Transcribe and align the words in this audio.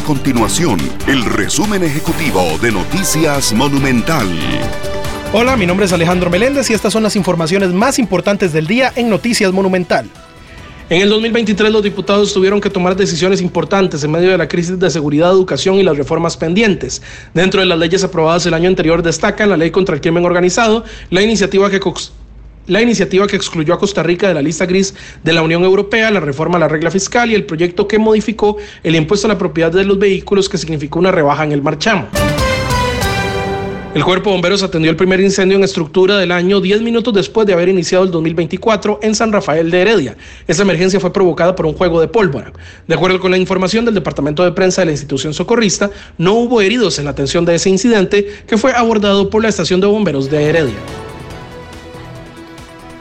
A 0.00 0.02
continuación, 0.02 0.78
el 1.08 1.22
resumen 1.26 1.82
ejecutivo 1.82 2.56
de 2.62 2.72
Noticias 2.72 3.52
Monumental. 3.52 4.26
Hola, 5.34 5.58
mi 5.58 5.66
nombre 5.66 5.84
es 5.84 5.92
Alejandro 5.92 6.30
Meléndez 6.30 6.70
y 6.70 6.72
estas 6.72 6.94
son 6.94 7.02
las 7.02 7.16
informaciones 7.16 7.74
más 7.74 7.98
importantes 7.98 8.54
del 8.54 8.66
día 8.66 8.94
en 8.96 9.10
Noticias 9.10 9.52
Monumental. 9.52 10.08
En 10.88 11.02
el 11.02 11.10
2023 11.10 11.70
los 11.70 11.82
diputados 11.82 12.32
tuvieron 12.32 12.62
que 12.62 12.70
tomar 12.70 12.96
decisiones 12.96 13.42
importantes 13.42 14.02
en 14.02 14.10
medio 14.10 14.30
de 14.30 14.38
la 14.38 14.48
crisis 14.48 14.78
de 14.78 14.88
seguridad, 14.88 15.32
educación 15.32 15.74
y 15.74 15.82
las 15.82 15.98
reformas 15.98 16.38
pendientes. 16.38 17.02
Dentro 17.34 17.60
de 17.60 17.66
las 17.66 17.78
leyes 17.78 18.02
aprobadas 18.02 18.46
el 18.46 18.54
año 18.54 18.70
anterior 18.70 19.02
destacan 19.02 19.50
la 19.50 19.58
ley 19.58 19.70
contra 19.70 19.94
el 19.94 20.00
crimen 20.00 20.24
organizado, 20.24 20.82
la 21.10 21.20
iniciativa 21.20 21.68
que 21.68 21.78
la 22.70 22.80
iniciativa 22.80 23.26
que 23.26 23.34
excluyó 23.34 23.74
a 23.74 23.78
Costa 23.80 24.00
Rica 24.04 24.28
de 24.28 24.34
la 24.34 24.42
lista 24.42 24.64
gris 24.64 24.94
de 25.24 25.32
la 25.32 25.42
Unión 25.42 25.64
Europea, 25.64 26.08
la 26.12 26.20
reforma 26.20 26.56
a 26.56 26.60
la 26.60 26.68
regla 26.68 26.88
fiscal 26.92 27.28
y 27.28 27.34
el 27.34 27.44
proyecto 27.44 27.88
que 27.88 27.98
modificó 27.98 28.58
el 28.84 28.94
impuesto 28.94 29.26
a 29.26 29.28
la 29.28 29.38
propiedad 29.38 29.72
de 29.72 29.84
los 29.84 29.98
vehículos 29.98 30.48
que 30.48 30.56
significó 30.56 31.00
una 31.00 31.10
rebaja 31.10 31.42
en 31.42 31.50
el 31.50 31.62
marchamo. 31.62 32.06
El 33.92 34.04
Cuerpo 34.04 34.30
de 34.30 34.34
Bomberos 34.36 34.62
atendió 34.62 34.88
el 34.88 34.96
primer 34.96 35.18
incendio 35.18 35.56
en 35.56 35.64
estructura 35.64 36.16
del 36.16 36.30
año 36.30 36.60
10 36.60 36.82
minutos 36.82 37.12
después 37.12 37.44
de 37.44 37.54
haber 37.54 37.68
iniciado 37.68 38.04
el 38.04 38.12
2024 38.12 39.00
en 39.02 39.16
San 39.16 39.32
Rafael 39.32 39.68
de 39.68 39.80
Heredia. 39.80 40.16
Esta 40.46 40.62
emergencia 40.62 41.00
fue 41.00 41.12
provocada 41.12 41.56
por 41.56 41.66
un 41.66 41.74
juego 41.74 42.00
de 42.00 42.06
pólvora. 42.06 42.52
De 42.86 42.94
acuerdo 42.94 43.18
con 43.18 43.32
la 43.32 43.36
información 43.36 43.84
del 43.84 43.94
Departamento 43.94 44.44
de 44.44 44.52
Prensa 44.52 44.82
de 44.82 44.86
la 44.86 44.92
institución 44.92 45.34
socorrista, 45.34 45.90
no 46.18 46.34
hubo 46.34 46.60
heridos 46.60 47.00
en 47.00 47.06
la 47.06 47.10
atención 47.10 47.44
de 47.44 47.56
ese 47.56 47.68
incidente 47.68 48.28
que 48.46 48.56
fue 48.56 48.72
abordado 48.72 49.28
por 49.28 49.42
la 49.42 49.48
estación 49.48 49.80
de 49.80 49.88
bomberos 49.88 50.30
de 50.30 50.44
Heredia. 50.44 51.09